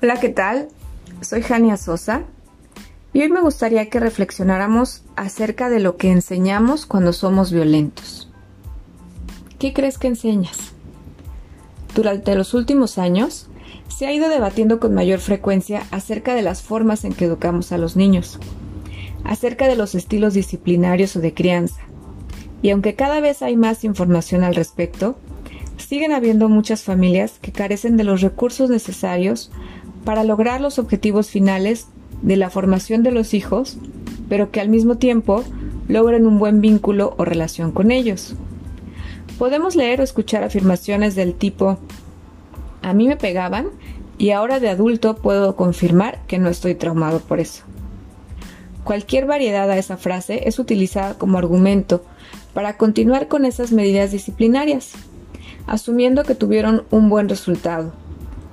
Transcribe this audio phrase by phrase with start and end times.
[0.00, 0.68] Hola, ¿qué tal?
[1.22, 2.22] Soy Jania Sosa
[3.12, 8.30] y hoy me gustaría que reflexionáramos acerca de lo que enseñamos cuando somos violentos.
[9.58, 10.70] ¿Qué crees que enseñas?
[11.96, 13.48] Durante los últimos años
[13.88, 17.78] se ha ido debatiendo con mayor frecuencia acerca de las formas en que educamos a
[17.78, 18.38] los niños,
[19.24, 21.80] acerca de los estilos disciplinarios o de crianza.
[22.62, 25.18] Y aunque cada vez hay más información al respecto,
[25.76, 29.50] siguen habiendo muchas familias que carecen de los recursos necesarios
[30.08, 31.88] para lograr los objetivos finales
[32.22, 33.76] de la formación de los hijos,
[34.30, 35.44] pero que al mismo tiempo
[35.86, 38.34] logren un buen vínculo o relación con ellos.
[39.38, 41.78] Podemos leer o escuchar afirmaciones del tipo
[42.80, 43.66] a mí me pegaban
[44.16, 47.64] y ahora de adulto puedo confirmar que no estoy traumado por eso.
[48.84, 52.02] Cualquier variedad a esa frase es utilizada como argumento
[52.54, 54.92] para continuar con esas medidas disciplinarias,
[55.66, 57.92] asumiendo que tuvieron un buen resultado.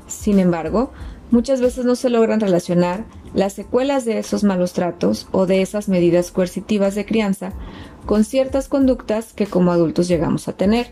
[0.05, 0.91] Sin embargo,
[1.31, 5.89] muchas veces no se logran relacionar las secuelas de esos malos tratos o de esas
[5.89, 7.53] medidas coercitivas de crianza
[8.05, 10.91] con ciertas conductas que como adultos llegamos a tener.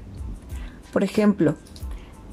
[0.92, 1.56] Por ejemplo,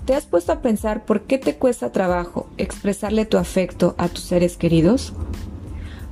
[0.04, 4.24] ¿te has puesto a pensar por qué te cuesta trabajo expresarle tu afecto a tus
[4.24, 5.12] seres queridos?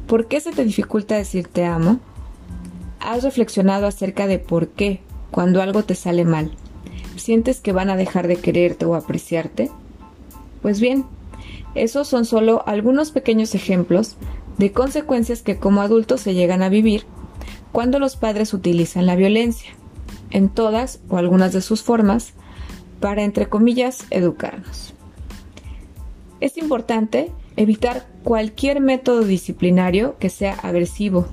[0.06, 2.00] ¿Por qué se te dificulta decir te amo?
[3.00, 6.52] ¿Has reflexionado acerca de por qué, cuando algo te sale mal,
[7.16, 9.70] sientes que van a dejar de quererte o apreciarte?
[10.62, 11.04] Pues bien,
[11.74, 14.16] esos son solo algunos pequeños ejemplos
[14.58, 17.04] de consecuencias que como adultos se llegan a vivir
[17.72, 19.70] cuando los padres utilizan la violencia,
[20.30, 22.32] en todas o algunas de sus formas,
[23.00, 24.94] para, entre comillas, educarnos.
[26.40, 31.26] Es importante evitar cualquier método disciplinario que sea agresivo,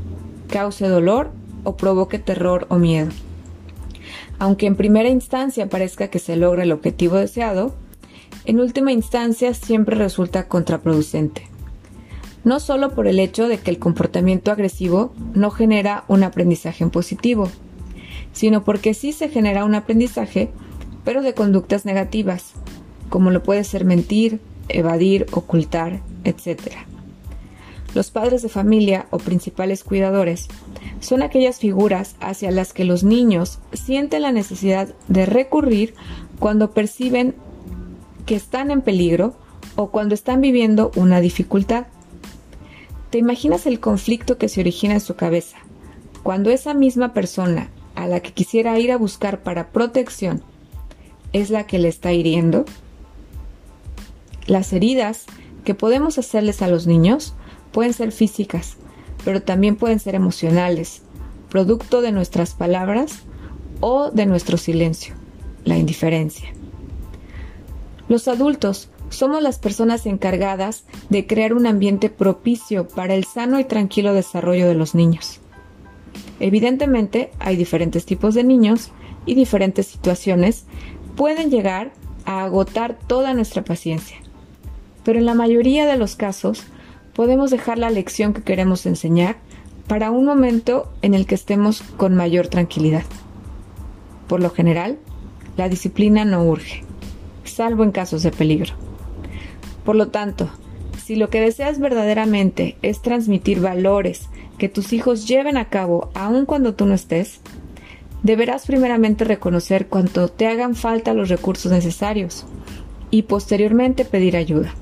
[0.50, 1.32] cause dolor
[1.64, 3.12] o provoque terror o miedo.
[4.38, 7.74] Aunque en primera instancia parezca que se logra el objetivo deseado,
[8.46, 11.48] en última instancia siempre resulta contraproducente.
[12.44, 16.92] No solo por el hecho de que el comportamiento agresivo no genera un aprendizaje en
[16.92, 17.50] positivo,
[18.34, 20.52] sino porque sí se genera un aprendizaje,
[21.03, 22.53] pero de conductas negativas,
[23.09, 26.59] como lo puede ser mentir, evadir, ocultar, etc.
[27.96, 30.48] Los padres de familia o principales cuidadores
[31.00, 35.96] son aquellas figuras hacia las que los niños sienten la necesidad de recurrir
[36.40, 37.36] cuando perciben
[38.25, 39.36] que están en peligro
[39.75, 41.88] o cuando están viviendo una dificultad.
[43.09, 45.58] ¿Te imaginas el conflicto que se origina en su cabeza
[46.24, 50.41] cuando esa misma persona a la que quisiera ir a buscar para protección
[51.34, 52.66] es la que le está hiriendo?
[54.47, 55.25] Las heridas
[55.63, 57.36] que podemos hacerles a los niños
[57.72, 58.78] pueden ser físicas,
[59.24, 61.02] pero también pueden ser emocionales,
[61.50, 63.24] producto de nuestras palabras
[63.81, 65.16] o de nuestro silencio,
[65.63, 66.53] la indiferencia.
[68.08, 73.64] Los adultos somos las personas encargadas de crear un ambiente propicio para el sano y
[73.64, 75.40] tranquilo desarrollo de los niños.
[76.40, 78.92] Evidentemente, hay diferentes tipos de niños
[79.26, 80.66] y diferentes situaciones
[81.16, 81.94] pueden llegar
[82.26, 84.18] a agotar toda nuestra paciencia.
[85.04, 86.64] Pero en la mayoría de los casos,
[87.14, 89.38] podemos dejar la lección que queremos enseñar
[89.88, 93.04] para un momento en el que estemos con mayor tranquilidad.
[94.28, 95.00] Por lo general,
[95.58, 96.84] la disciplina no urge
[97.45, 98.73] salvo en casos de peligro.
[99.83, 100.50] Por lo tanto,
[101.03, 106.45] si lo que deseas verdaderamente es transmitir valores que tus hijos lleven a cabo aun
[106.45, 107.41] cuando tú no estés,
[108.23, 112.45] deberás primeramente reconocer cuánto te hagan falta los recursos necesarios
[113.11, 114.73] y posteriormente pedir ayuda.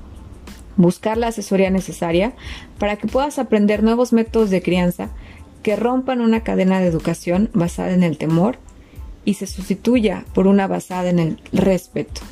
[0.76, 2.32] Buscar la asesoría necesaria
[2.78, 5.10] para que puedas aprender nuevos métodos de crianza
[5.62, 8.58] que rompan una cadena de educación basada en el temor
[9.24, 12.22] y se sustituya por una basada en el respeto.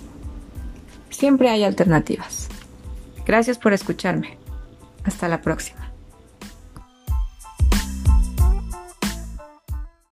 [1.13, 2.49] Siempre hay alternativas.
[3.25, 4.37] Gracias por escucharme.
[5.05, 5.82] Hasta la próxima.